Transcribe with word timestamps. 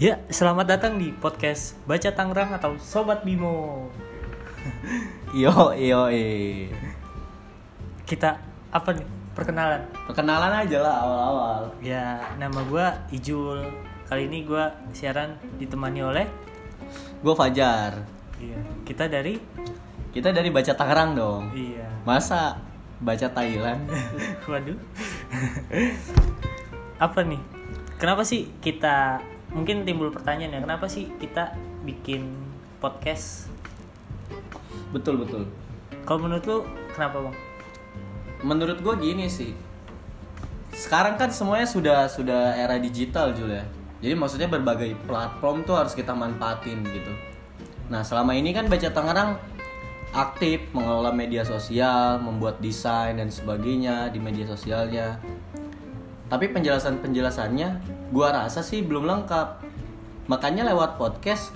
Ya, 0.00 0.16
selamat 0.32 0.64
datang 0.64 0.96
di 0.96 1.12
podcast 1.12 1.76
Baca 1.84 2.08
Tangerang 2.08 2.56
atau 2.56 2.72
Sobat 2.80 3.20
Bimo. 3.20 3.84
Yo 5.36 5.52
yo 5.76 6.08
eh. 6.08 6.72
Kita 8.08 8.40
apa 8.72 8.96
nih? 8.96 9.04
Perkenalan. 9.36 9.84
Perkenalan 10.08 10.64
aja 10.64 10.80
lah 10.80 11.04
awal-awal. 11.04 11.62
Ya, 11.84 12.16
nama 12.40 12.64
gua 12.64 12.96
Ijul. 13.12 13.60
Kali 14.08 14.24
ini 14.24 14.48
gua 14.48 14.72
siaran 14.96 15.36
ditemani 15.60 16.00
oleh 16.00 16.24
Gue 17.20 17.36
Fajar. 17.36 18.00
Iya, 18.40 18.56
kita 18.88 19.04
dari 19.04 19.36
Kita 20.16 20.32
dari 20.32 20.48
baca 20.48 20.72
Tangerang 20.80 21.12
dong. 21.12 21.52
Iya. 21.52 21.84
Masa 22.08 22.56
baca 23.04 23.28
Thailand? 23.36 23.84
Waduh. 24.48 24.80
apa 26.96 27.20
nih? 27.20 27.40
Kenapa 28.00 28.24
sih 28.24 28.48
kita 28.64 29.20
mungkin 29.54 29.82
timbul 29.82 30.14
pertanyaan 30.14 30.56
ya, 30.56 30.60
kenapa 30.62 30.86
sih 30.86 31.10
kita 31.18 31.54
bikin 31.86 32.30
podcast? 32.78 33.50
betul 34.90 35.22
betul. 35.22 35.46
Kalau 36.02 36.26
menurut 36.26 36.44
lu 36.46 36.58
kenapa, 36.94 37.30
Bang? 37.30 37.36
Menurut 38.42 38.78
gue 38.82 38.94
gini 38.98 39.30
sih. 39.30 39.54
Sekarang 40.74 41.18
kan 41.20 41.30
semuanya 41.30 41.68
sudah 41.68 41.98
sudah 42.10 42.56
era 42.56 42.78
digital 42.80 43.36
Jul 43.36 43.52
ya. 43.52 43.64
Jadi 44.00 44.14
maksudnya 44.16 44.48
berbagai 44.48 44.96
platform 45.04 45.62
tuh 45.68 45.76
harus 45.76 45.92
kita 45.92 46.16
manfaatin 46.16 46.80
gitu. 46.88 47.12
Nah 47.92 48.00
selama 48.00 48.32
ini 48.32 48.56
kan 48.56 48.64
baca 48.64 48.88
Tangerang 48.88 49.36
aktif 50.10 50.72
mengelola 50.74 51.12
media 51.14 51.44
sosial, 51.46 52.18
membuat 52.18 52.58
desain 52.58 53.20
dan 53.20 53.28
sebagainya 53.28 54.08
di 54.10 54.18
media 54.18 54.48
sosialnya. 54.48 55.20
Tapi 56.32 56.48
penjelasan-penjelasannya 56.48 57.99
gua 58.10 58.44
rasa 58.44 58.60
sih 58.60 58.82
belum 58.82 59.06
lengkap. 59.06 59.48
Makanya 60.30 60.66
lewat 60.70 60.98
podcast 61.00 61.50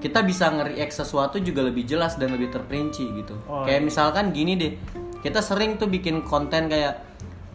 kita 0.00 0.24
bisa 0.24 0.48
nge-react 0.48 0.94
sesuatu 0.96 1.36
juga 1.38 1.60
lebih 1.60 1.84
jelas 1.84 2.16
dan 2.16 2.32
lebih 2.32 2.48
terperinci 2.48 3.04
gitu. 3.20 3.36
Oh, 3.44 3.68
kayak 3.68 3.84
misalkan 3.84 4.32
gini 4.32 4.56
deh. 4.56 4.72
Kita 5.20 5.44
sering 5.44 5.76
tuh 5.76 5.92
bikin 5.92 6.24
konten 6.24 6.72
kayak 6.72 7.04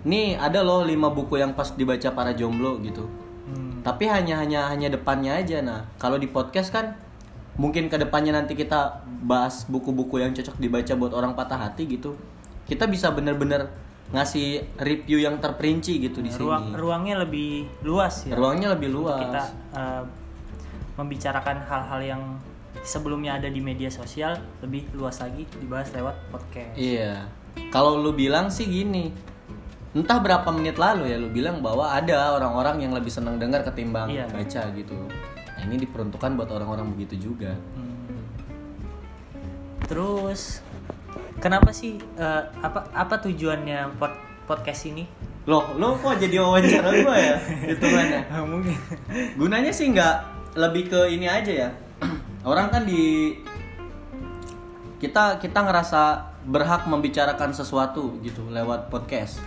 nih 0.05 0.37
ada 0.37 0.61
loh 0.61 0.85
5 0.85 0.93
buku 0.93 1.41
yang 1.41 1.57
pas 1.57 1.73
dibaca 1.73 2.13
para 2.13 2.37
jomblo 2.37 2.77
gitu. 2.85 3.09
Hmm. 3.49 3.81
Tapi 3.81 4.05
hanya 4.05 4.37
hanya 4.37 4.69
hanya 4.69 4.93
depannya 4.93 5.41
aja 5.41 5.65
nah. 5.65 5.89
Kalau 5.97 6.21
di 6.21 6.29
podcast 6.29 6.69
kan 6.69 6.93
mungkin 7.57 7.89
ke 7.89 7.97
depannya 7.97 8.37
nanti 8.37 8.53
kita 8.53 9.01
bahas 9.25 9.65
buku-buku 9.65 10.21
yang 10.21 10.37
cocok 10.37 10.61
dibaca 10.61 10.93
buat 10.93 11.17
orang 11.17 11.33
patah 11.33 11.57
hati 11.57 11.89
gitu. 11.89 12.13
Kita 12.69 12.85
bisa 12.85 13.09
bener-bener 13.09 13.73
ngasih 14.05 14.77
review 14.77 15.17
yang 15.17 15.41
terperinci 15.41 15.97
gitu 15.99 16.21
di 16.21 16.29
sini. 16.29 16.45
Ruang 16.45 16.65
ruangnya 16.77 17.25
lebih 17.25 17.65
luas 17.81 18.29
ya. 18.29 18.37
Ruangnya 18.37 18.73
lebih 18.77 18.93
Untuk 18.93 19.09
luas. 19.09 19.21
kita 19.21 19.43
eh, 19.73 20.03
membicarakan 20.95 21.57
hal-hal 21.65 22.01
yang 22.01 22.21
sebelumnya 22.85 23.41
ada 23.41 23.49
di 23.49 23.59
media 23.59 23.89
sosial 23.89 24.37
lebih 24.61 24.85
luas 24.93 25.17
lagi 25.19 25.47
dibahas 25.57 25.89
lewat 25.91 26.15
podcast. 26.29 26.77
Iya. 26.77 27.25
Kalau 27.71 27.97
lu 27.97 28.13
bilang 28.13 28.51
sih 28.51 28.67
gini. 28.67 29.09
Entah 29.95 30.19
berapa 30.19 30.51
menit 30.51 30.75
lalu 30.75 31.07
ya 31.07 31.15
lu 31.15 31.31
bilang 31.31 31.63
bahwa 31.63 31.87
ada 31.87 32.35
orang-orang 32.35 32.83
yang 32.83 32.91
lebih 32.91 33.07
senang 33.07 33.39
dengar 33.39 33.63
ketimbang 33.63 34.11
Iya. 34.11 34.27
baca 34.27 34.61
gitu. 34.75 34.91
Nah, 35.55 35.63
ini 35.63 35.79
diperuntukkan 35.79 36.35
buat 36.35 36.51
orang-orang 36.51 36.91
begitu 36.91 37.31
juga. 37.31 37.55
Hmm. 37.55 37.95
Terus 39.87 40.59
kenapa 41.39 41.71
sih 41.75 41.99
eh, 41.99 42.41
apa 42.63 42.91
apa 42.91 43.15
tujuannya 43.23 43.99
pod- 43.99 44.21
podcast 44.45 44.87
ini? 44.87 45.03
Loh, 45.45 45.77
lu 45.77 45.93
kok 46.01 46.17
jadi 46.17 46.41
wawancara 46.41 46.89
gua 47.05 47.17
ya? 47.17 47.37
Hitungannya. 47.69 48.21
Mungkin. 48.49 48.77
Gunanya 49.37 49.69
sih 49.69 49.93
nggak 49.93 50.15
lebih 50.57 50.89
ke 50.89 50.99
ini 51.13 51.29
aja 51.29 51.51
ya. 51.51 51.69
Orang 52.49 52.73
kan 52.73 52.85
di 52.85 53.35
kita 54.97 55.37
kita 55.37 55.59
ngerasa 55.65 56.33
berhak 56.45 56.89
membicarakan 56.89 57.53
sesuatu 57.53 58.17
gitu 58.25 58.49
lewat 58.49 58.89
podcast. 58.89 59.37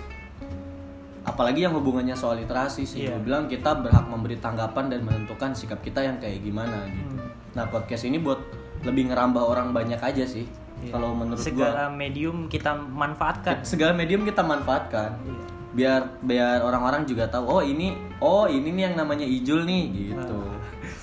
Apalagi 1.27 1.67
yang 1.67 1.75
hubungannya 1.75 2.15
soal 2.15 2.39
literasi 2.39 2.87
sih. 2.87 3.11
Gua 3.11 3.19
bilang 3.19 3.45
kita 3.51 3.75
berhak 3.83 4.07
memberi 4.07 4.39
tanggapan 4.39 4.87
dan 4.95 5.03
menentukan 5.03 5.55
sikap 5.59 5.83
kita 5.83 6.07
yang 6.07 6.23
kayak 6.23 6.41
gimana 6.47 6.87
gitu. 6.89 7.15
Hmm. 7.19 7.29
Nah, 7.59 7.67
podcast 7.67 8.07
ini 8.07 8.23
buat 8.23 8.39
lebih 8.87 9.11
ngerambah 9.11 9.43
orang 9.43 9.75
banyak 9.75 9.99
aja 9.99 10.23
sih. 10.23 10.47
Iya. 10.83 10.93
Kalau 10.95 11.11
menurut 11.15 11.43
segala 11.43 11.91
gua 11.91 11.97
medium 11.97 12.37
kita 12.47 12.73
manfaatkan. 12.75 13.63
segala 13.67 13.93
medium 13.95 14.23
kita 14.23 14.43
manfaatkan. 14.45 15.19
Iya. 15.23 15.43
Biar 15.69 16.01
biar 16.25 16.59
orang-orang 16.65 17.05
juga 17.05 17.29
tahu 17.29 17.45
oh 17.47 17.63
ini 17.63 17.95
oh 18.19 18.49
ini 18.49 18.73
nih 18.73 18.83
yang 18.91 18.97
namanya 18.99 19.27
Ijul 19.27 19.67
nih 19.67 19.85
gitu. 20.15 20.39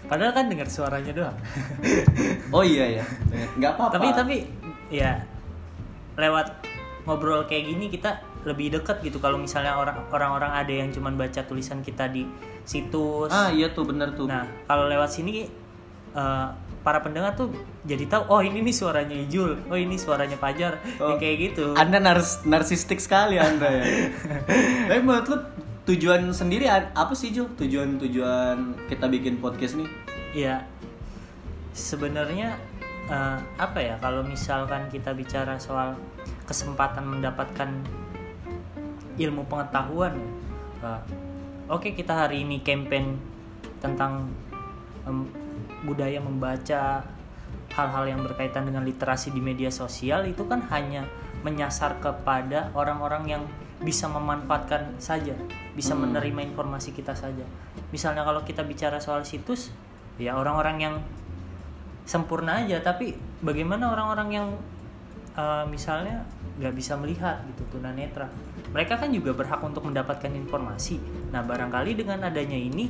Padahal 0.05 0.31
kan 0.37 0.45
dengar 0.47 0.69
suaranya 0.69 1.11
doang. 1.11 1.37
Oh 2.55 2.63
iya 2.63 3.01
ya, 3.01 3.05
nggak 3.59 3.71
apa-apa. 3.75 3.93
tapi 3.99 4.07
tapi 4.15 4.35
ya 4.87 5.19
lewat 6.15 6.63
ngobrol 7.03 7.43
kayak 7.43 7.67
gini 7.67 7.91
kita 7.91 8.15
lebih 8.45 8.77
dekat 8.77 9.01
gitu 9.01 9.17
kalau 9.17 9.41
misalnya 9.41 9.75
orang 9.75 10.05
orang-orang 10.13 10.53
ada 10.53 10.69
yang 10.69 10.93
cuman 10.93 11.17
baca 11.17 11.41
tulisan 11.43 11.81
kita 11.81 12.07
di 12.07 12.23
situs. 12.63 13.33
ah 13.33 13.49
iya 13.49 13.73
tuh 13.73 13.83
bener 13.89 14.13
tuh. 14.13 14.29
Nah, 14.29 14.45
kalau 14.69 14.85
lewat 14.85 15.09
sini 15.09 15.49
eh, 16.13 16.47
para 16.85 17.01
pendengar 17.01 17.33
tuh 17.33 17.49
jadi 17.81 18.05
tahu 18.05 18.29
oh 18.29 18.41
ini 18.45 18.61
nih 18.61 18.75
suaranya 18.77 19.17
Ijul, 19.17 19.57
oh 19.65 19.73
ini 19.73 19.97
suaranya 19.97 20.37
Fajar, 20.37 20.77
Oh. 21.01 21.09
yang 21.09 21.17
kayak 21.17 21.37
gitu. 21.51 21.73
Anda 21.73 21.97
nars 21.97 22.45
narsistik 22.45 23.01
sekali 23.01 23.41
Anda 23.41 23.81
ya. 23.81 23.85
Tapi 24.93 25.01
menurut 25.01 25.25
lu 25.25 25.37
tujuan 25.89 26.29
sendiri 26.29 26.69
apa 26.69 27.13
sih 27.17 27.33
Jul? 27.33 27.49
Tujuan-tujuan 27.57 28.85
kita 28.85 29.09
bikin 29.09 29.41
podcast 29.41 29.81
nih? 29.81 29.89
Ya, 30.37 30.69
sebenarnya 31.73 32.53
eh, 33.09 33.37
apa 33.57 33.79
ya 33.81 33.97
kalau 33.97 34.21
misalkan 34.21 34.85
kita 34.93 35.17
bicara 35.17 35.57
soal 35.57 35.97
kesempatan 36.45 37.05
mendapatkan 37.09 37.69
ilmu 39.17 39.41
pengetahuan 39.49 40.13
eh, 40.85 41.01
Oke 41.65 41.97
kita 41.97 42.13
hari 42.13 42.45
ini 42.45 42.61
campaign 42.61 43.17
tentang 43.81 44.29
em, 45.09 45.25
budaya 45.85 46.17
membaca 46.19 47.05
hal-hal 47.71 48.05
yang 48.07 48.21
berkaitan 48.23 48.65
dengan 48.65 48.81
literasi 48.81 49.29
di 49.29 49.39
media 49.39 49.69
sosial 49.69 50.25
itu 50.25 50.43
kan 50.47 50.63
hanya 50.71 51.05
menyasar 51.43 52.01
kepada 52.01 52.73
orang-orang 52.73 53.23
yang 53.29 53.43
bisa 53.77 54.07
memanfaatkan 54.07 54.97
saja, 54.97 55.35
bisa 55.75 55.93
Hmm. 55.93 56.07
menerima 56.09 56.41
informasi 56.49 56.89
kita 56.91 57.11
saja. 57.13 57.43
Misalnya 57.91 58.23
kalau 58.23 58.41
kita 58.41 58.63
bicara 58.63 58.97
soal 58.97 59.21
situs, 59.21 59.69
ya 60.15 60.33
orang-orang 60.33 60.77
yang 60.79 60.95
sempurna 62.05 62.63
aja, 62.63 62.79
tapi 62.79 63.13
bagaimana 63.41 63.91
orang-orang 63.91 64.29
yang 64.31 64.47
eh, 65.35 65.65
misalnya 65.67 66.23
nggak 66.55 66.71
bisa 66.71 66.95
melihat 66.95 67.43
gitu 67.51 67.67
tunanetra, 67.67 68.31
mereka 68.71 68.95
kan 68.95 69.11
juga 69.11 69.35
berhak 69.35 69.59
untuk 69.59 69.83
mendapatkan 69.83 70.31
informasi. 70.31 70.95
Nah 71.35 71.43
barangkali 71.43 71.91
dengan 71.93 72.23
adanya 72.23 72.55
ini 72.55 72.87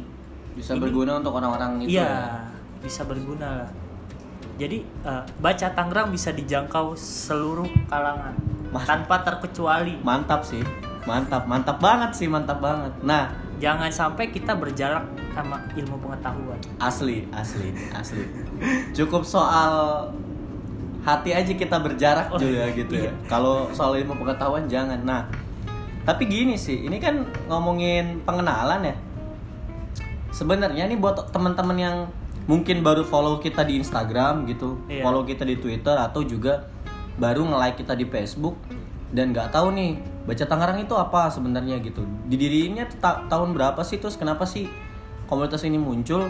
Bisa 0.56 0.72
Ini- 0.72 0.88
berguna 0.88 1.20
untuk 1.20 1.36
orang-orang 1.36 1.84
itu 1.84 2.00
Iya, 2.00 2.08
ya. 2.08 2.16
Bisa 2.86 3.02
berguna 3.04 3.66
lah. 3.66 3.70
Jadi 4.56 4.86
eh, 4.86 5.24
baca 5.36 5.68
Tangerang 5.68 6.14
bisa 6.14 6.30
dijangkau 6.30 6.94
seluruh 6.96 7.68
kalangan 7.86 8.38
Mas- 8.70 8.86
tanpa 8.86 9.20
terkecuali. 9.20 9.98
Mantap 10.00 10.46
sih. 10.46 10.62
Mantap, 11.04 11.46
mantap 11.46 11.78
banget 11.78 12.14
sih, 12.14 12.26
mantap 12.26 12.62
banget. 12.62 12.94
Nah, 13.02 13.30
Jangan 13.56 13.88
sampai 13.88 14.30
kita 14.30 14.52
berjarak 14.52 15.06
sama 15.32 15.56
ilmu 15.72 15.96
pengetahuan. 15.98 16.60
asli, 16.76 17.24
asli, 17.32 17.72
asli. 17.90 18.28
Cukup 18.92 19.24
soal 19.24 19.72
hati 21.00 21.32
aja 21.32 21.54
kita 21.54 21.80
berjarak 21.80 22.28
Oh, 22.28 22.36
juga 22.36 22.68
gitu 22.74 23.00
iya. 23.00 23.08
ya. 23.08 23.12
Kalau 23.30 23.72
soal 23.72 23.96
ilmu 23.96 24.12
pengetahuan 24.18 24.68
jangan. 24.68 25.00
Nah, 25.02 25.24
tapi 26.04 26.28
gini 26.28 26.60
sih, 26.60 26.84
ini 26.84 27.00
kan 27.00 27.24
ngomongin 27.48 28.20
pengenalan 28.24 28.84
ya. 28.84 28.96
Sebenarnya 30.32 30.92
nih 30.92 31.00
buat 31.00 31.16
teman-teman 31.32 31.78
yang 31.80 31.98
mungkin 32.46 32.82
baru 32.82 33.02
follow 33.02 33.38
kita 33.38 33.66
di 33.66 33.78
Instagram 33.78 34.46
gitu, 34.46 34.78
Iya. 34.86 35.02
follow 35.02 35.24
kita 35.24 35.42
di 35.42 35.58
Twitter 35.58 35.94
atau 35.94 36.22
juga 36.22 36.70
baru 37.16 37.42
nge-like 37.44 37.82
kita 37.82 37.94
di 37.94 38.06
Facebook 38.06 38.54
dan 39.10 39.32
nggak 39.32 39.50
tahu 39.50 39.72
nih 39.72 39.98
baca 40.26 40.46
Tangerang 40.46 40.80
itu 40.80 40.94
apa 40.94 41.30
sebenarnya 41.30 41.78
gitu. 41.80 42.06
Didirinya 42.26 42.86
ta- 43.00 43.26
tahun 43.26 43.54
berapa 43.54 43.82
sih 43.82 43.98
terus 43.98 44.14
kenapa 44.14 44.46
sih 44.46 44.70
komunitas 45.26 45.64
ini 45.64 45.78
muncul? 45.78 46.30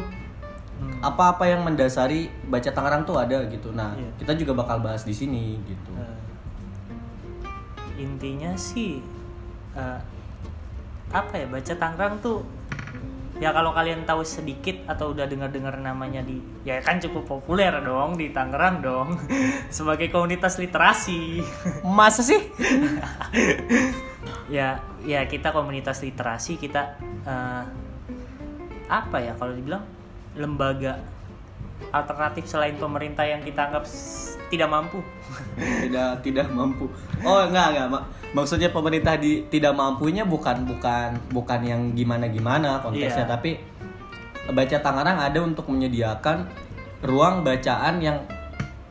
Hmm. 0.75 0.99
Apa-apa 0.99 1.47
yang 1.47 1.63
mendasari 1.63 2.27
baca 2.45 2.67
Tangerang 2.67 3.03
tuh 3.03 3.15
ada 3.15 3.43
gitu. 3.47 3.71
Nah, 3.71 3.95
Iya. 3.95 4.11
kita 4.19 4.35
juga 4.35 4.51
bakal 4.55 4.83
bahas 4.83 5.03
di 5.03 5.15
sini 5.15 5.55
gitu. 5.63 5.91
Eh, 5.95 6.15
intinya 7.97 8.51
sih 8.55 8.99
eh, 9.73 9.99
apa 11.09 11.33
ya 11.33 11.47
baca 11.47 11.73
Tangerang 11.73 12.19
tuh 12.19 12.43
ya 13.35 13.51
kalau 13.51 13.75
kalian 13.75 14.07
tahu 14.07 14.23
sedikit 14.23 14.87
atau 14.87 15.11
udah 15.11 15.27
dengar-dengar 15.27 15.75
namanya 15.75 16.23
di 16.23 16.39
ya 16.63 16.79
kan 16.79 17.03
cukup 17.03 17.27
populer 17.27 17.71
dong 17.83 18.15
di 18.15 18.31
Tangerang 18.31 18.79
dong 18.79 19.19
sebagai 19.75 20.07
komunitas 20.07 20.55
literasi 20.55 21.43
Masa 21.83 22.23
sih? 22.23 22.39
ya 24.55 24.79
ya 25.03 25.27
kita 25.27 25.51
komunitas 25.51 25.99
literasi 25.99 26.55
kita 26.55 26.95
eh, 27.27 27.63
apa 28.87 29.17
ya 29.19 29.35
kalau 29.35 29.51
dibilang 29.51 29.83
lembaga 30.37 31.14
alternatif 31.91 32.45
selain 32.45 32.75
pemerintah 32.75 33.23
yang 33.23 33.39
kita 33.39 33.67
anggap 33.67 33.83
tidak 34.47 34.69
mampu. 34.69 34.99
Tidak 35.55 36.21
tidak 36.21 36.47
mampu. 36.51 36.85
Oh 37.23 37.41
enggak 37.43 37.75
enggak. 37.75 37.87
Mak- 37.91 38.05
maksudnya 38.35 38.69
pemerintah 38.69 39.15
di 39.15 39.47
tidak 39.47 39.73
mampunya 39.73 40.27
bukan 40.27 40.67
bukan 40.67 41.15
bukan 41.31 41.59
yang 41.63 41.81
gimana 41.95 42.27
gimana 42.27 42.83
konteksnya 42.83 43.23
Iya. 43.25 43.31
tapi 43.31 43.51
baca 44.45 44.77
Tangerang 44.77 45.17
ada 45.17 45.39
untuk 45.41 45.65
menyediakan 45.71 46.45
ruang 47.01 47.41
bacaan 47.41 47.97
yang 47.97 48.17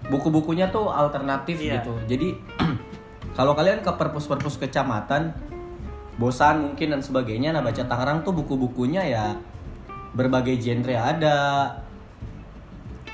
buku-bukunya 0.09 0.73
tuh 0.73 0.89
alternatif 0.89 1.61
Iya. 1.61 1.81
gitu. 1.81 1.93
Jadi 2.09 2.29
kalau 3.39 3.53
kalian 3.53 3.85
ke 3.85 3.93
perpus-perpus 3.93 4.57
kecamatan 4.59 5.33
bosan 6.15 6.73
mungkin 6.73 6.95
dan 6.95 7.01
sebagainya 7.03 7.51
nah 7.51 7.61
baca 7.61 7.83
Tangerang 7.83 8.23
tuh 8.23 8.31
buku-bukunya 8.31 9.03
ya 9.03 9.25
berbagai 10.15 10.57
genre 10.57 10.95
ada 10.95 11.37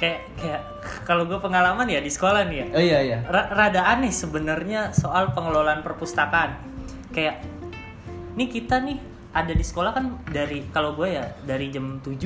kayak 0.01 0.21
kayak 0.35 0.63
kalau 1.05 1.29
gue 1.29 1.37
pengalaman 1.37 1.85
ya 1.85 2.01
di 2.01 2.09
sekolah 2.09 2.49
nih 2.49 2.57
ya. 2.57 2.67
Oh 2.73 2.81
iya 2.81 2.99
iya. 3.03 3.19
Ra- 3.23 3.53
rada 3.53 3.85
aneh 3.87 4.09
sebenarnya 4.09 4.91
soal 4.91 5.31
pengelolaan 5.31 5.85
perpustakaan. 5.85 6.57
Kayak 7.11 7.45
nih 8.33 8.49
kita 8.49 8.81
nih 8.81 8.97
ada 9.31 9.53
di 9.53 9.61
sekolah 9.61 9.93
kan 9.93 10.05
dari 10.27 10.65
kalau 10.71 10.97
gue 10.97 11.13
ya 11.13 11.29
dari 11.45 11.69
jam 11.69 12.01
7 12.01 12.17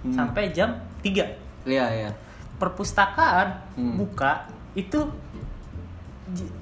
Hmm. 0.00 0.16
sampai 0.16 0.48
jam 0.48 0.80
3 1.02 1.28
iya 1.66 1.84
iya. 1.90 2.10
Perpustakaan 2.56 3.74
Hmm. 3.74 3.98
buka 3.98 4.48
itu 4.72 5.12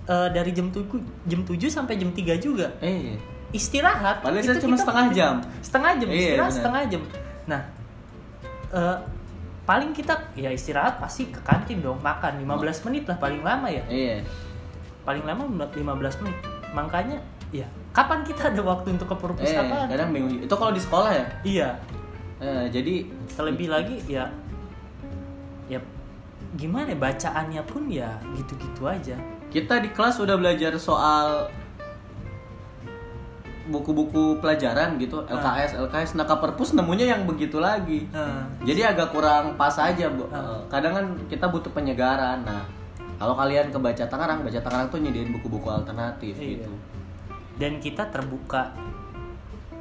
eh, 0.08 0.28
dari 0.32 0.50
jam 0.50 0.72
7 0.72 0.88
jam 1.22 1.40
7 1.44 1.68
sampai 1.68 1.94
jam 1.94 2.10
3 2.10 2.34
juga. 2.36 2.72
Eh 2.80 3.14
istirahat 3.48 4.20
Padahal 4.20 4.40
itu 4.40 4.50
saya 4.50 4.60
cuma 4.60 4.76
setengah 4.76 5.06
jam. 5.10 5.34
setengah 5.60 5.92
jam 5.96 6.08
Iya, 6.08 6.18
istirahat 6.18 6.52
setengah 6.52 6.82
jam. 6.88 7.02
Nah 7.44 7.62
eh, 8.70 8.96
paling 9.68 9.92
kita 9.92 10.32
ya 10.32 10.48
istirahat 10.48 10.96
pasti 10.96 11.28
ke 11.28 11.44
kantin 11.44 11.84
dong 11.84 12.00
makan. 12.00 12.40
15 12.40 12.88
menit 12.88 13.04
lah 13.04 13.20
paling 13.20 13.44
lama 13.44 13.68
ya. 13.68 13.84
Iya. 13.84 14.24
Paling 15.04 15.28
lama 15.28 15.44
15 15.44 16.24
menit. 16.24 16.36
Makanya 16.72 17.20
ya 17.52 17.68
kapan 17.92 18.24
kita 18.24 18.48
ada 18.48 18.64
waktu 18.64 18.96
untuk 18.96 19.12
ke 19.12 19.16
Eh, 19.16 19.20
perpustakaan 19.20 19.86
kadang 19.92 20.08
bingung. 20.16 20.40
Itu 20.40 20.56
kalau 20.56 20.72
di 20.72 20.80
sekolah 20.80 21.10
ya. 21.12 21.26
iya. 21.44 21.68
Eh, 22.40 22.64
jadi 22.72 23.04
terlebih 23.36 23.68
lagi 23.68 24.00
ya 24.08 24.32
ya 25.68 25.76
gimana 26.56 26.88
ya, 26.88 26.96
bacaannya 26.96 27.62
pun 27.68 27.92
ya 27.92 28.08
gitu-gitu 28.40 28.88
aja. 28.88 29.20
Kita 29.52 29.84
di 29.84 29.92
kelas 29.92 30.16
udah 30.16 30.40
belajar 30.40 30.72
soal 30.80 31.52
buku-buku 33.68 34.40
pelajaran 34.40 34.96
gitu, 34.96 35.20
LKS, 35.22 35.76
LKS. 35.78 36.10
Nah, 36.14 36.24
ke 36.24 36.34
perpus 36.34 36.72
nemunya 36.72 37.06
yang 37.10 37.22
begitu 37.22 37.56
lagi. 37.58 38.08
Nah, 38.08 38.48
Jadi 38.60 38.80
agak 38.82 39.12
kurang 39.12 39.54
pas 39.54 39.76
aja, 39.76 40.08
Bu. 40.08 40.24
Ah. 40.26 40.56
Eh, 40.56 40.60
Kadang 40.66 40.92
kan 40.92 41.06
kita 41.28 41.46
butuh 41.46 41.70
penyegaran. 41.70 42.42
Nah, 42.42 42.64
kalau 43.14 43.34
kalian 43.34 43.68
ke 43.68 43.76
Baca 43.76 44.04
Tangerang, 44.04 44.40
Baca 44.40 44.56
Tangerang 44.58 44.88
tuh 44.88 44.98
nyediain 44.98 45.28
buku-buku 45.30 45.68
alternatif 45.68 46.34
Iya. 46.34 46.58
gitu. 46.58 46.72
dan 47.58 47.82
kita 47.82 48.06
terbuka 48.06 48.70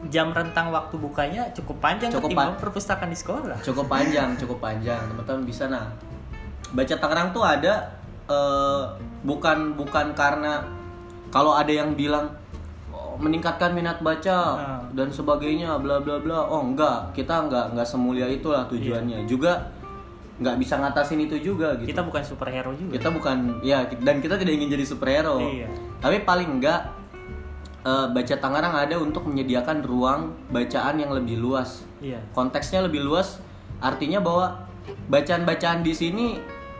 jam 0.07 0.29
rentang 0.29 0.69
waktu 0.69 0.93
bukanya 0.95 1.45
cukup 1.53 1.77
panjang 1.77 2.09
Cukup 2.09 2.29
ketimbang 2.29 2.53
pa- 2.53 2.61
perpustakaan 2.63 3.09
di 3.09 3.17
sekolah 3.17 3.57
cukup 3.61 3.85
panjang 3.85 4.33
cukup 4.33 4.57
panjang 4.57 4.97
teman-teman 5.05 5.43
bisa 5.43 5.65
nah 5.67 5.85
baca 6.69 6.95
Tangerang 6.95 7.29
tuh 7.29 7.41
ada 7.41 7.97
eh, 8.25 8.83
bukan 9.21 9.73
bukan 9.73 10.13
karena 10.13 10.65
kalau 11.29 11.53
ada 11.53 11.69
yang 11.69 11.93
bilang 11.93 12.29
"Oh, 12.29 12.46
meningkatkan 13.17 13.73
minat 13.73 13.99
baca 13.99 14.37
Ah. 14.55 14.81
dan 14.93 15.09
sebagainya 15.09 15.77
bla 15.77 15.99
bla 15.99 16.17
bla. 16.17 16.45
Oh 16.45 16.61
enggak. 16.61 17.11
Kita 17.11 17.45
enggak 17.45 17.73
enggak 17.73 17.87
semulia 17.87 18.25
itulah 18.25 18.65
tujuannya. 18.65 19.25
Juga 19.25 19.73
nggak 20.37 20.55
bisa 20.61 20.77
ngatasin 20.77 21.17
itu 21.19 21.35
juga 21.41 21.73
gitu. 21.81 21.89
Kita 21.89 22.05
bukan 22.05 22.21
superhero 22.21 22.69
juga. 22.71 22.93
Kita 22.93 23.09
bukan 23.09 23.37
ya 23.61 23.89
dan 23.99 24.21
kita 24.21 24.37
tidak 24.37 24.53
ingin 24.53 24.69
jadi 24.71 24.85
superhero. 24.85 25.41
Iya. 25.41 25.67
tapi 25.97 26.21
paling 26.21 26.61
enggak 26.61 26.93
eh, 27.81 28.07
baca 28.07 28.35
Tangerang 28.37 28.75
ada 28.77 28.95
untuk 28.97 29.25
menyediakan 29.25 29.81
ruang 29.81 30.29
bacaan 30.49 31.01
yang 31.01 31.09
lebih 31.09 31.41
luas. 31.41 31.81
Iya. 31.97 32.21
Konteksnya 32.31 32.85
lebih 32.85 33.01
luas 33.01 33.41
artinya 33.77 34.21
bahwa 34.21 34.61
bacaan-bacaan 35.09 35.81
di 35.81 35.93
sini 35.93 36.37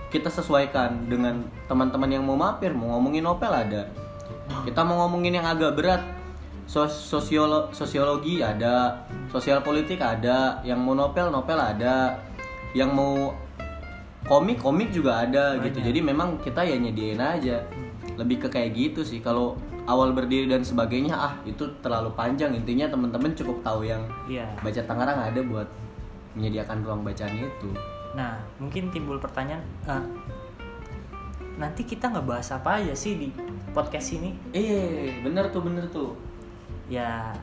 kita 0.08 0.30
sesuaikan 0.30 1.10
dengan 1.10 1.44
teman-teman 1.66 2.08
yang 2.08 2.24
mau 2.24 2.38
mampir 2.38 2.72
mau 2.72 2.96
ngomongin 2.96 3.26
novel 3.26 3.50
ada. 3.50 3.90
Kita 4.64 4.86
mau 4.86 5.04
ngomongin 5.04 5.36
yang 5.36 5.48
agak 5.48 5.76
berat 5.76 6.02
sos 6.68 6.92
sosiolo- 6.92 7.72
sosiologi 7.72 8.44
ada 8.44 9.08
sosial 9.32 9.64
politik 9.64 10.04
ada 10.04 10.60
yang 10.68 10.84
mau 10.84 10.92
novel 10.92 11.32
novel 11.32 11.56
ada 11.56 12.20
yang 12.76 12.92
mau 12.92 13.32
komik 14.28 14.60
komik 14.60 14.92
juga 14.92 15.24
ada 15.24 15.56
gitu. 15.64 15.80
Banyak. 15.80 15.88
jadi 15.88 16.00
memang 16.04 16.30
kita 16.44 16.62
ya 16.68 16.76
nyediain 16.76 17.24
aja. 17.24 17.64
Lebih 18.20 18.46
ke 18.46 18.48
kayak 18.52 18.76
gitu 18.76 19.02
sih. 19.08 19.24
Kalau 19.24 19.56
awal 19.88 20.12
berdiri 20.12 20.52
dan 20.52 20.68
sebagainya 20.68 21.16
ah 21.16 21.34
itu 21.48 21.64
terlalu 21.80 22.12
panjang. 22.12 22.52
Intinya 22.52 22.92
teman-teman 22.92 23.32
cukup 23.32 23.64
tahu 23.64 23.88
yang 23.88 24.04
iya. 24.28 24.52
baca 24.60 24.84
Tangerang 24.84 25.20
ada 25.32 25.40
buat 25.40 25.68
menyediakan 26.36 26.84
ruang 26.84 27.02
bacaan 27.08 27.34
itu. 27.40 27.72
Nah 28.14 28.44
mungkin 28.60 28.92
timbul 28.92 29.18
pertanyaan 29.24 29.64
eh, 29.88 30.04
nanti 31.56 31.88
kita 31.88 32.12
nggak 32.12 32.28
bahas 32.28 32.52
apa 32.52 32.84
aja 32.84 32.92
sih 32.92 33.16
di 33.16 33.28
podcast 33.72 34.20
ini? 34.20 34.36
Eh 34.52 35.24
bener 35.24 35.48
tuh 35.56 35.64
bener 35.64 35.88
tuh 35.88 36.27
ya 36.88 37.36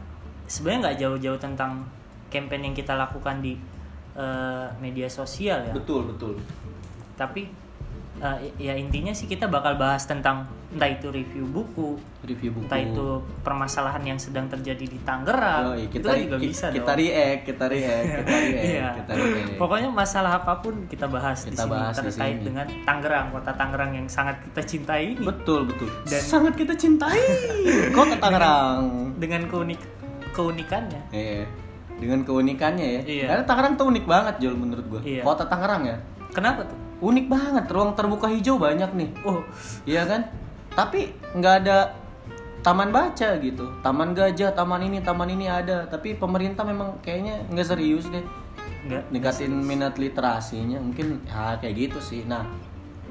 sebenarnya 0.49 0.81
nggak 0.91 0.99
jauh-jauh 1.01 1.41
tentang 1.41 1.85
campaign 2.29 2.73
yang 2.73 2.77
kita 2.77 2.97
lakukan 2.97 3.41
di 3.45 3.55
eh, 4.17 4.67
media 4.81 5.09
sosial 5.09 5.71
ya. 5.71 5.73
Betul 5.73 6.11
betul. 6.11 6.35
Tapi 7.15 7.47
eh, 8.17 8.39
ya 8.61 8.75
intinya 8.75 9.11
sih 9.11 9.25
kita 9.25 9.47
bakal 9.47 9.75
bahas 9.75 10.03
tentang 10.03 10.45
entah 10.71 10.87
itu 10.89 11.07
review 11.09 11.47
buku 11.47 11.95
review 12.23 12.51
buku 12.51 12.65
entah 12.65 12.79
itu 12.79 13.07
permasalahan 13.41 14.03
yang 14.05 14.17
sedang 14.17 14.47
terjadi 14.47 14.85
di 14.85 14.99
Tangerang 15.01 15.73
Yoi, 15.73 15.87
itu 15.87 15.95
kita 15.97 16.09
kan 16.09 16.19
juga 16.21 16.37
bisa 16.37 16.67
kita 16.69 16.83
dong 16.89 17.01
react 17.01 17.41
kita 17.45 17.65
react 17.67 18.07
kita 18.19 18.35
react 18.37 18.65
Iya. 18.65 18.89
kita 18.97 19.13
react 19.13 19.55
pokoknya 19.57 19.89
masalah 19.89 20.33
apa 20.37 20.53
pun 20.57 20.75
kita 20.87 21.07
bahas 21.07 21.39
di 21.41 21.51
Kita 21.51 21.63
sini 21.63 21.73
bahas 21.73 21.95
di 21.95 22.03
terkait 22.05 22.37
sini. 22.37 22.45
dengan 22.45 22.67
Tangerang 22.83 23.27
kota 23.31 23.51
Tangerang 23.53 23.91
yang 23.93 24.07
sangat 24.07 24.37
kita 24.45 24.63
cintai 24.65 25.05
ini 25.13 25.23
betul 25.23 25.61
betul 25.65 25.89
Dan- 26.05 26.23
sangat 26.25 26.55
kita 26.55 26.75
cintai 26.75 27.21
kota 27.97 28.15
Tangerang 28.17 28.83
dengan 29.17 29.47
keunik 29.47 29.79
keunikannya 30.31 31.03
Iya. 31.11 31.47
Dengan 31.95 32.21
keunikannya 32.21 32.87
ya. 32.91 33.03
Iya. 33.05 33.27
Karena 33.29 33.45
Tangerang 33.45 33.75
tuh 33.75 33.87
unik 33.87 34.05
banget 34.05 34.35
Jul 34.41 34.55
menurut 34.55 34.83
gua. 34.89 35.01
Iya. 35.01 35.23
Kota 35.23 35.47
Tangerang 35.47 35.83
ya. 35.85 35.97
kenapa 36.31 36.67
tuh 36.67 36.75
Unik 36.99 37.27
banget, 37.27 37.65
ruang 37.69 37.93
terbuka 37.93 38.27
hijau 38.29 38.57
banyak 38.57 38.91
nih. 38.95 39.11
oh 39.25 39.43
Iya 39.83 40.07
kan? 40.07 40.21
Tapi 40.73 41.11
nggak 41.33 41.55
ada 41.65 41.95
taman 42.61 42.91
baca 42.91 43.29
gitu. 43.39 43.67
Taman 43.81 44.13
gajah, 44.13 44.51
taman 44.51 44.83
ini, 44.83 44.99
taman 45.01 45.29
ini 45.29 45.47
ada. 45.47 45.85
Tapi 45.85 46.15
pemerintah 46.15 46.63
memang 46.63 46.99
kayaknya 47.01 47.45
nggak 47.49 47.67
serius 47.67 48.09
deh 48.09 48.25
enggak 48.85 49.03
ningkatin 49.09 49.53
minat 49.53 49.97
literasinya. 49.97 50.77
Mungkin 50.79 51.25
ya 51.25 51.57
kayak 51.57 51.75
gitu 51.77 51.99
sih. 52.01 52.25
Nah, 52.25 52.45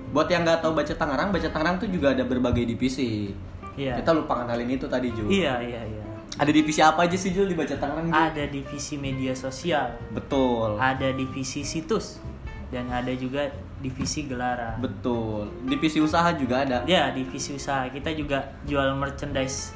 buat 0.10 0.30
yang 0.30 0.46
nggak 0.46 0.62
tahu 0.62 0.74
baca 0.74 0.94
Tangerang, 0.94 1.30
baca 1.30 1.50
Tangerang 1.50 1.78
tuh 1.78 1.90
juga 1.90 2.14
ada 2.14 2.22
berbagai 2.24 2.66
divisi. 2.66 3.34
iya 3.74 3.98
Kita 3.98 4.14
lupa 4.14 4.46
kenalin 4.46 4.70
itu 4.70 4.86
tadi 4.86 5.10
Jul. 5.10 5.26
iya 5.28 5.58
iya 5.58 5.82
iya 5.82 6.04
Ada 6.34 6.50
divisi 6.50 6.78
apa 6.78 7.06
aja 7.06 7.18
sih 7.18 7.34
Jul 7.34 7.50
di 7.50 7.58
baca 7.58 7.74
Tangerang? 7.74 8.06
Jul? 8.06 8.14
ada 8.14 8.44
divisi 8.46 8.98
media 8.98 9.34
sosial 9.34 9.98
Betul. 10.10 10.78
ada 10.78 11.10
divisi 11.10 11.66
situs 11.66 12.22
dan 12.70 12.86
ada 12.90 13.10
juga 13.14 13.50
divisi 13.84 14.24
gelaran 14.24 14.80
Betul. 14.80 15.52
Divisi 15.64 16.00
usaha 16.00 16.32
juga 16.32 16.64
ada. 16.64 16.80
ya 16.86 17.12
divisi 17.12 17.52
usaha 17.52 17.84
kita 17.86 18.16
juga 18.16 18.40
jual 18.64 18.96
merchandise 18.96 19.76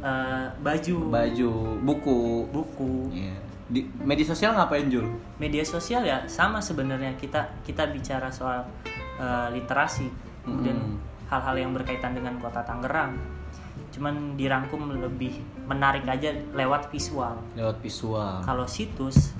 eh, 0.00 0.46
baju 0.58 0.96
Baju, 1.08 1.50
buku. 1.80 2.18
buku 2.50 2.92
Iya. 3.14 3.36
Di 3.64 3.80
media 3.96 4.26
sosial 4.26 4.52
ngapain 4.52 4.86
Jul? 4.86 5.06
media 5.38 5.62
sosial 5.62 6.02
ya 6.02 6.20
sama 6.26 6.58
sebenarnya 6.58 7.14
kita 7.14 7.40
kita 7.62 7.88
bicara 7.88 8.28
soal 8.28 8.66
eh, 9.16 9.48
literasi 9.50 10.10
kemudian 10.42 10.76
Mm. 10.76 10.98
hal-hal 11.24 11.56
yang 11.56 11.72
berkaitan 11.72 12.12
dengan 12.12 12.36
kota 12.36 12.60
Tangerang 12.60 13.16
cuman 13.88 14.34
dirangkum 14.34 14.92
lebih 14.92 15.38
menarik 15.64 16.02
aja 16.04 16.28
lewat 16.52 16.90
visual 16.90 17.38
Lewat 17.54 17.78
visual. 17.80 18.42
kalau 18.42 18.66
situs 18.66 19.32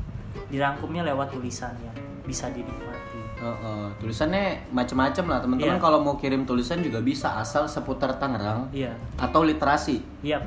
dirangkumnya 0.47 1.03
lewat 1.05 1.29
tulisan 1.31 1.75
yang 1.79 1.93
bisa 2.25 2.49
dinikmati 2.49 3.14
Heeh. 3.35 3.85
Tulisannya 3.99 4.45
macam-macam 4.71 5.25
lah 5.27 5.39
teman-teman. 5.41 5.77
Iya. 5.77 5.83
Kalau 5.83 5.99
mau 6.01 6.15
kirim 6.15 6.45
tulisan 6.45 6.81
juga 6.81 6.99
bisa 6.99 7.35
asal 7.37 7.67
seputar 7.67 8.15
Tangerang 8.15 8.71
iya 8.71 8.95
atau 9.15 9.43
literasi. 9.43 10.01
iya 10.21 10.39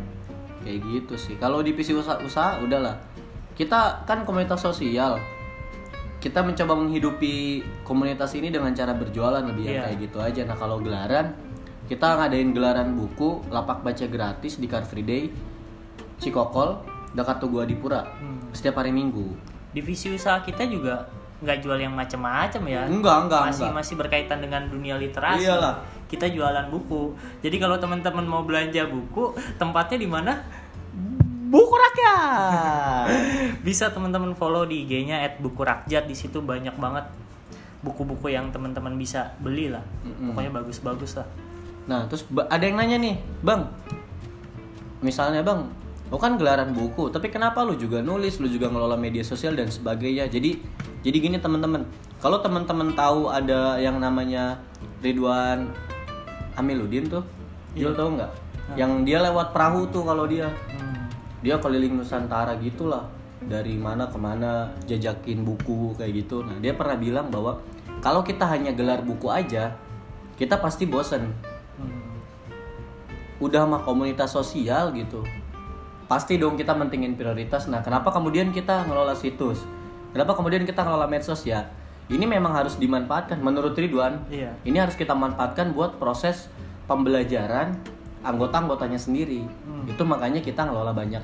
Kayak 0.61 0.79
gitu 0.83 1.15
sih. 1.15 1.35
Kalau 1.35 1.61
divisi 1.61 1.91
usaha, 1.91 2.19
usaha 2.19 2.59
udahlah. 2.59 2.97
Kita 3.53 4.03
kan 4.03 4.23
komunitas 4.23 4.59
sosial. 4.59 5.19
Kita 6.17 6.41
mencoba 6.41 6.73
menghidupi 6.75 7.35
komunitas 7.83 8.33
ini 8.33 8.49
dengan 8.49 8.73
cara 8.73 8.91
berjualan 8.91 9.39
lebih 9.41 9.63
yang 9.63 9.77
Iya. 9.77 9.83
kayak 9.85 9.97
gitu 10.01 10.17
aja. 10.19 10.41
Nah, 10.43 10.57
kalau 10.57 10.81
gelaran 10.81 11.31
kita 11.87 12.19
ngadain 12.19 12.51
gelaran 12.51 12.93
buku 12.93 13.47
lapak 13.47 13.79
baca 13.79 14.05
gratis 14.05 14.57
di 14.57 14.67
Car 14.67 14.83
Free 14.83 15.01
Day 15.01 15.31
Cikokol 16.17 16.83
dekat 17.13 17.37
Tugu 17.39 17.61
Adipura 17.61 18.03
Hmm. 18.17 18.51
setiap 18.51 18.77
hari 18.77 18.91
Minggu. 18.91 19.37
divisi 19.67 20.09
usaha 20.09 20.41
kita 20.41 20.65
juga 20.65 21.05
nggak 21.37 21.57
jual 21.61 21.77
yang 21.77 21.93
macam-macam 21.93 22.61
ya 22.65 22.81
Enggak, 22.85 23.17
enggak, 23.25 23.41
masih 23.45 23.61
enggak. 23.63 23.77
masih 23.77 23.93
berkaitan 23.95 24.39
dengan 24.39 24.61
dunia 24.65 24.95
literasi 24.95 25.45
Iyalah. 25.45 25.81
kita 26.05 26.25
jualan 26.27 26.65
buku 26.67 27.13
jadi 27.39 27.55
kalau 27.57 27.77
teman-teman 27.77 28.25
mau 28.25 28.41
belanja 28.41 28.85
buku 28.85 29.31
tempatnya 29.57 29.97
di 29.97 30.09
mana 30.09 30.33
Buku 31.47 31.71
rakyat. 31.71 33.07
bisa 33.67 33.87
teman-teman 33.87 34.35
follow 34.35 34.67
di 34.67 34.83
IG-nya 34.83 35.23
@bukurakjat 35.39 36.03
di 36.03 36.11
situ 36.11 36.43
banyak 36.43 36.75
banget 36.75 37.07
buku-buku 37.79 38.27
yang 38.27 38.51
teman-teman 38.51 38.99
bisa 38.99 39.31
beli 39.39 39.71
lah 39.71 39.79
pokoknya 40.03 40.51
bagus-bagus 40.51 41.15
lah 41.15 41.27
Nah, 41.87 42.03
terus 42.11 42.27
ada 42.51 42.59
yang 42.59 42.75
nanya 42.75 42.99
nih, 42.99 43.15
Bang. 43.39 43.71
Misalnya, 44.99 45.39
Bang, 45.39 45.71
lo 46.07 46.15
kan 46.15 46.39
gelaran 46.39 46.71
buku, 46.71 47.11
tapi 47.11 47.27
kenapa 47.27 47.67
lu 47.67 47.75
juga 47.75 47.99
nulis, 47.99 48.39
lu 48.39 48.47
juga 48.47 48.71
ngelola 48.71 48.95
media 48.95 49.27
sosial 49.27 49.59
dan 49.59 49.67
sebagainya. 49.67 50.31
Jadi 50.31 50.55
jadi 51.03 51.17
gini 51.19 51.37
teman-teman. 51.39 51.83
Kalau 52.23 52.39
teman-teman 52.39 52.95
tahu 52.95 53.27
ada 53.27 53.75
yang 53.77 53.99
namanya 53.99 54.63
Ridwan 55.03 55.67
Amiluddin 56.55 57.11
tuh, 57.11 57.23
Jul 57.75 57.91
Iya. 57.93 57.99
tahu 57.99 58.09
nggak? 58.17 58.31
Yang 58.79 58.91
dia 59.03 59.19
lewat 59.23 59.51
perahu 59.51 59.87
tuh 59.91 60.03
kalau 60.07 60.25
dia. 60.25 60.47
Hmm. 60.47 61.07
Dia 61.43 61.59
keliling 61.59 61.99
Nusantara 61.99 62.55
gitulah. 62.57 63.05
Dari 63.37 63.77
mana 63.77 64.09
ke 64.09 64.17
mana 64.17 64.73
jajakin 64.89 65.45
buku 65.45 65.93
kayak 65.95 66.25
gitu. 66.25 66.41
Nah, 66.41 66.57
dia 66.57 66.73
pernah 66.73 66.97
bilang 66.97 67.29
bahwa 67.29 67.61
kalau 68.01 68.25
kita 68.25 68.43
hanya 68.49 68.73
gelar 68.73 69.05
buku 69.05 69.29
aja, 69.29 69.77
kita 70.35 70.57
pasti 70.57 70.85
bosen 70.89 71.33
Hmm. 71.77 72.17
udah 73.37 73.69
mah 73.69 73.85
komunitas 73.85 74.33
sosial 74.33 74.89
gitu 74.97 75.21
pasti 76.07 76.35
dong 76.35 76.55
kita 76.55 76.71
mentingin 76.71 77.13
prioritas. 77.13 77.67
Nah 77.67 77.79
kenapa 77.79 78.09
kemudian 78.09 78.49
kita 78.49 78.83
ngelola 78.83 79.13
situs? 79.13 79.63
Kenapa 80.09 80.33
kemudian 80.33 80.63
kita 80.63 80.81
ngelola 80.81 81.05
medsos? 81.05 81.43
Ya 81.43 81.67
ini 82.07 82.23
memang 82.23 82.51
harus 82.51 82.75
dimanfaatkan. 82.75 83.37
Menurut 83.37 83.75
Ridwan 83.75 84.23
Iya. 84.27 84.55
ini 84.63 84.77
harus 84.77 84.95
kita 84.95 85.11
manfaatkan 85.11 85.71
buat 85.71 85.95
proses 85.95 86.47
pembelajaran 86.87 87.75
anggota-anggotanya 88.19 88.97
sendiri. 88.97 89.43
Hmm. 89.43 89.83
itu 89.85 90.03
makanya 90.03 90.39
kita 90.39 90.63
ngelola 90.63 90.91
banyak. 90.91 91.21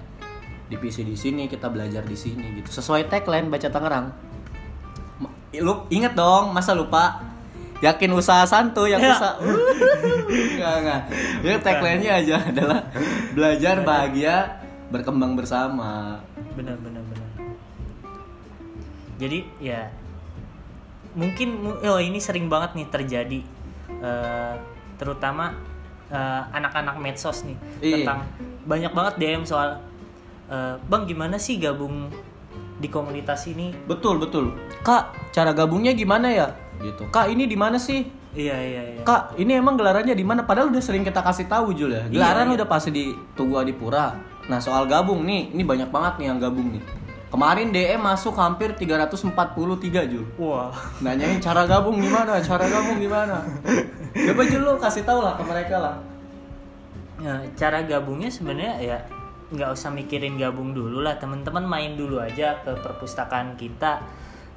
Divisi 0.68 1.04
di 1.04 1.16
sini 1.16 1.48
kita 1.48 1.68
belajar 1.68 2.04
di 2.04 2.16
sini 2.16 2.60
gitu. 2.60 2.72
Sesuai 2.72 3.08
tagline 3.08 3.48
baca 3.48 3.68
Tangerang. 3.68 4.08
Lu 5.56 5.86
inget 5.90 6.14
dong 6.14 6.52
masa 6.52 6.72
lupa? 6.74 7.20
Yakin 7.80 8.12
usaha 8.12 8.44
santuy 8.44 8.92
yang 8.92 9.00
Ya. 9.00 9.12
usaha 9.12 9.36
enggak 10.56 10.74
enggak. 10.80 11.02
Ya 11.42 11.56
tagline-nya 11.58 12.12
aja 12.16 12.36
adalah 12.42 12.80
belajar 13.32 13.84
bahagia 13.84 14.63
berkembang 14.94 15.34
bersama. 15.34 16.22
Benar 16.54 16.78
benar 16.78 17.02
benar. 17.04 17.30
Jadi 19.18 19.40
ya 19.60 19.90
mungkin 21.14 21.50
mu- 21.60 21.80
oh 21.80 21.98
ini 21.98 22.18
sering 22.18 22.50
banget 22.50 22.74
nih 22.74 22.88
terjadi 22.90 23.40
eh, 24.00 24.54
terutama 24.96 25.54
eh, 26.08 26.42
anak-anak 26.52 26.98
medsos 26.98 27.42
nih 27.44 27.58
Iya. 27.80 27.96
tentang 28.02 28.20
banyak 28.64 28.92
banget 28.92 29.14
DM 29.18 29.44
soal 29.44 29.78
eh, 30.48 30.76
bang 30.80 31.04
gimana 31.06 31.38
sih 31.38 31.58
gabung 31.58 32.10
di 32.76 32.90
komunitas 32.90 33.46
ini? 33.46 33.72
Betul 33.86 34.18
betul. 34.18 34.58
Kak 34.82 35.32
cara 35.32 35.54
gabungnya 35.54 35.94
gimana 35.94 36.28
ya? 36.28 36.48
Gitu. 36.78 37.06
Kak 37.10 37.30
ini 37.30 37.46
di 37.46 37.56
mana 37.56 37.78
sih? 37.78 38.04
Iya 38.34 38.58
iya 38.58 38.82
iya. 38.92 39.02
Kak 39.06 39.38
ini 39.38 39.54
emang 39.54 39.78
gelarannya 39.78 40.12
di 40.12 40.26
mana? 40.26 40.42
Padahal 40.42 40.74
udah 40.74 40.82
sering 40.82 41.06
kita 41.06 41.22
kasih 41.22 41.46
tahu 41.46 41.72
Jul 41.72 41.94
ya. 41.94 42.04
Gelaran 42.10 42.50
Iya, 42.50 42.50
iya. 42.50 42.58
udah 42.58 42.68
pasti 42.68 42.90
di 42.90 43.06
Tugu 43.38 43.56
Adipura 43.56 44.33
nah 44.52 44.60
soal 44.60 44.88
gabung 44.88 45.24
nih 45.24 45.56
ini 45.56 45.64
banyak 45.64 45.88
banget 45.88 46.14
nih 46.20 46.28
yang 46.32 46.40
gabung 46.40 46.68
nih. 46.74 46.84
Kemarin 47.34 47.74
DM 47.74 47.98
masuk 47.98 48.38
hampir 48.38 48.78
343 48.78 49.34
Jul 50.06 50.22
wah. 50.38 50.70
Nanyain 51.02 51.42
cara 51.42 51.66
gabung 51.66 51.98
gimana 51.98 52.38
cara 52.38 52.70
gabung 52.70 53.02
gimana? 53.02 53.42
Coba 54.14 54.42
Jul 54.46 54.62
lo 54.62 54.78
kasih 54.78 55.02
tahu 55.02 55.26
lah 55.26 55.34
ke 55.34 55.44
mereka 55.50 55.82
lah. 55.82 55.96
Nah, 57.24 57.42
cara 57.58 57.82
gabungnya 57.90 58.30
sebenarnya 58.30 58.78
ya 58.78 58.98
nggak 59.50 59.70
usah 59.74 59.90
mikirin 59.90 60.38
gabung 60.38 60.78
dulu 60.78 61.02
lah. 61.02 61.18
Teman-teman 61.18 61.66
main 61.66 61.98
dulu 61.98 62.22
aja 62.22 62.62
ke 62.62 62.70
perpustakaan 62.78 63.58
kita 63.58 64.06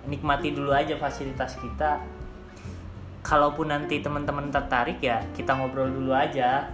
nikmati 0.05 0.53
dulu 0.53 0.77
aja 0.77 1.01
fasilitas 1.01 1.57
kita. 1.57 2.05
Kalaupun 3.25 3.73
nanti 3.73 4.05
teman-teman 4.05 4.53
tertarik 4.53 5.01
ya 5.01 5.25
kita 5.33 5.57
ngobrol 5.57 5.89
dulu 5.89 6.13
aja 6.13 6.69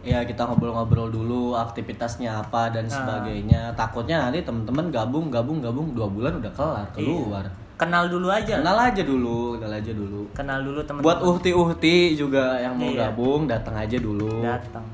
ya 0.00 0.24
kita 0.24 0.44
ngobrol-ngobrol 0.44 1.08
dulu 1.08 1.52
aktivitasnya 1.54 2.40
apa 2.40 2.72
dan 2.72 2.88
Nah. 2.88 2.94
sebagainya. 2.94 3.72
Takutnya 3.74 4.28
nanti 4.28 4.40
temen-temen 4.40 4.88
gabung 4.88 5.28
gabung 5.28 5.60
gabung. 5.60 5.92
Dua 5.92 6.08
bulan 6.08 6.40
udah 6.40 6.52
kelar 6.52 6.86
keluar. 6.92 7.44
Kenal 7.76 8.08
dulu 8.08 8.28
aja. 8.28 8.60
Kenal 8.60 8.76
aja 8.76 9.02
dulu 9.02 9.56
kenal 9.56 9.72
aja 9.76 9.92
dulu. 9.92 10.20
Kenal 10.32 10.60
dulu 10.60 10.80
teman 10.84 11.00
buat 11.00 11.20
uhti-uhti 11.20 12.12
juga 12.12 12.60
yang 12.60 12.76
mau 12.76 12.92
Iya. 12.92 13.08
gabung 13.08 13.48
datang 13.48 13.76
aja 13.76 13.96
dulu. 13.96 14.44
Datang. 14.44 14.84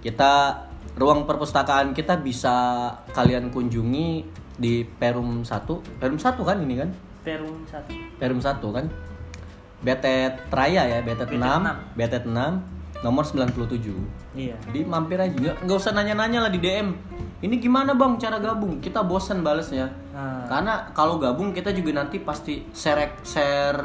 Kita 0.00 0.56
ruang 0.96 1.28
perpustakaan 1.28 1.92
kita 1.92 2.16
bisa 2.18 2.88
kalian 3.12 3.52
kunjungi 3.52 4.24
di 4.56 4.84
Perum 4.84 5.44
1 5.44 5.80
Perum 6.00 6.16
1 6.16 6.44
kan 6.44 6.56
ini 6.60 6.80
kan? 6.80 6.90
Perum 7.20 7.64
satu. 7.64 7.92
Perum 8.16 8.40
1 8.40 8.68
kan? 8.72 8.84
Betet 9.80 10.36
Raya 10.52 10.84
ya 10.84 10.98
Betet 11.00 11.28
Betet 11.28 11.40
6 11.40 11.60
enam. 11.60 11.76
Betet 11.96 12.24
6 12.24 12.79
nomor 13.00 13.24
97 13.24 14.36
iya. 14.36 14.56
Jadi 14.68 14.80
mampir 14.84 15.16
aja 15.16 15.32
nggak 15.32 15.56
nggak 15.64 15.76
usah 15.76 15.92
nanya-nanya 15.96 16.44
lah 16.44 16.50
di 16.52 16.60
DM 16.60 16.92
ini 17.40 17.56
gimana 17.56 17.96
bang 17.96 18.20
cara 18.20 18.36
gabung? 18.36 18.84
Kita 18.84 19.00
bosan 19.00 19.40
balesnya. 19.40 19.88
Nah, 20.12 20.44
karena 20.44 20.92
kalau 20.92 21.16
gabung 21.16 21.56
kita 21.56 21.72
juga 21.72 22.04
nanti 22.04 22.20
pasti 22.20 22.68
share 22.76 23.16
share 23.24 23.80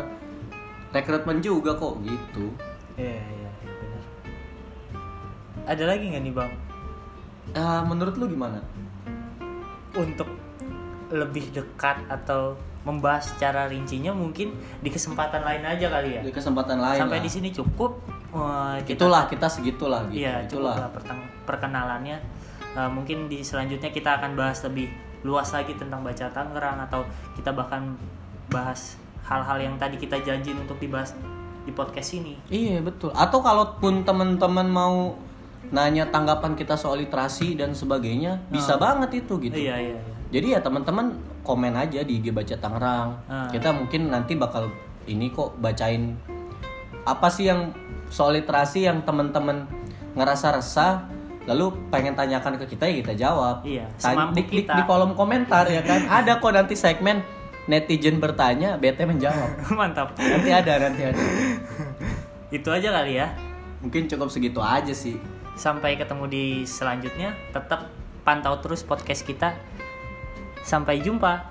rekrutmen 0.92 1.40
juga 1.40 1.80
kok 1.80 2.04
gitu. 2.04 2.52
Iya 3.00 3.16
iya 3.16 3.50
iya, 3.64 3.72
benar. 3.80 4.04
Ada 5.72 5.84
lagi 5.88 6.04
nggak 6.12 6.24
nih 6.28 6.34
bang? 6.36 6.52
Ah, 7.56 7.82
menurut 7.88 8.20
lu 8.20 8.28
gimana? 8.28 8.60
Untuk 9.96 10.28
lebih 11.16 11.56
dekat 11.56 12.04
atau 12.12 12.60
membahas 12.84 13.32
secara 13.32 13.72
rincinya 13.72 14.12
mungkin 14.12 14.52
di 14.84 14.92
kesempatan 14.92 15.48
lain 15.48 15.64
aja 15.64 15.88
kali 15.88 16.20
ya? 16.20 16.22
Di 16.28 16.36
kesempatan 16.36 16.84
lain 16.84 17.00
sampai 17.08 17.24
lah. 17.24 17.26
di 17.26 17.32
sini 17.32 17.50
cukup 17.56 18.04
Kita 18.84 19.06
itulah 19.06 19.24
kita 19.32 19.48
segitulah 19.48 20.08
gitu 20.12 20.26
iya 20.26 20.44
itulah. 20.44 20.76
perkenalannya. 21.48 22.18
Eh, 22.76 22.90
mungkin 22.92 23.32
di 23.32 23.40
selanjutnya 23.40 23.90
kita 23.90 24.20
akan 24.20 24.36
bahas 24.36 24.60
lebih 24.68 24.92
luas 25.24 25.50
lagi 25.56 25.74
tentang 25.74 26.04
baca 26.04 26.28
Tangerang 26.30 26.84
atau 26.86 27.02
kita 27.34 27.56
bahkan 27.56 27.96
bahas 28.52 29.00
hal-hal 29.26 29.58
yang 29.58 29.76
tadi 29.80 29.98
kita 29.98 30.22
janjiin 30.22 30.62
untuk 30.62 30.78
dibahas 30.78 31.18
di 31.66 31.72
podcast 31.74 32.14
ini. 32.14 32.38
Iya 32.52 32.84
betul. 32.86 33.10
Atau 33.16 33.42
kalaupun 33.42 34.06
teman-teman 34.06 34.68
mau 34.70 35.18
nanya 35.74 36.06
tanggapan 36.14 36.54
kita 36.54 36.78
soal 36.78 37.02
literasi 37.02 37.58
dan 37.58 37.74
sebagainya 37.74 38.38
bisa 38.54 38.78
banget 38.78 39.26
itu 39.26 39.42
gitu. 39.42 39.58
Iya 39.58 39.76
iya 39.82 39.98
iya. 39.98 40.14
Jadi 40.30 40.48
ya 40.54 40.60
teman-teman 40.62 41.16
komen 41.42 41.74
aja 41.74 42.06
di 42.06 42.22
IG 42.22 42.30
Baca 42.36 42.56
Tangerang. 42.58 43.10
Ah. 43.26 43.50
Kita 43.50 43.74
mungkin 43.74 44.14
nanti 44.14 44.38
bakal 44.38 44.70
ini 45.10 45.34
kok 45.34 45.58
bacain 45.58 46.18
apa 47.06 47.30
sih 47.30 47.50
yang 47.50 47.70
soal 48.08 48.34
literasi 48.34 48.84
yang 48.84 49.02
teman-teman 49.02 49.66
ngerasa 50.14 50.54
resah 50.54 51.06
lalu 51.46 51.70
pengen 51.88 52.14
tanyakan 52.14 52.58
ke 52.58 52.66
kita 52.68 52.86
ya 52.86 52.96
kita 53.00 53.14
jawab. 53.16 53.62
Iya, 53.62 53.86
Tanya- 53.96 54.32
di, 54.32 54.42
di- 54.42 54.66
kita. 54.66 54.74
di 54.74 54.84
kolom 54.84 55.14
komentar 55.14 55.68
ya 55.68 55.80
kan. 55.80 56.02
Ada 56.04 56.38
kok 56.38 56.52
nanti 56.52 56.74
segmen 56.74 57.22
netizen 57.66 58.18
bertanya, 58.18 58.76
BT 58.76 59.06
menjawab. 59.06 59.62
mantap 59.78 60.14
Nanti 60.16 60.50
ada, 60.50 60.74
nanti 60.80 61.02
ada. 61.04 61.22
itu 62.48 62.70
aja 62.70 62.90
kali 62.92 63.18
ya 63.18 63.34
Mungkin 63.80 64.06
cukup 64.06 64.30
segitu 64.30 64.58
aja 64.58 64.90
sih. 64.90 65.18
sampai 65.54 65.96
ketemu 65.96 66.26
di 66.26 66.44
selanjutnya 66.64 67.32
tetap 67.50 67.88
pantau 68.22 68.60
terus 68.60 68.82
podcast 68.82 69.22
kita 69.22 69.56
sampai 70.62 71.00
jumpa 71.00 71.46